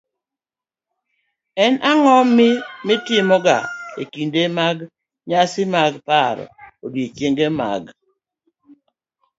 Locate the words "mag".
4.57-4.77, 5.75-5.93, 7.59-7.83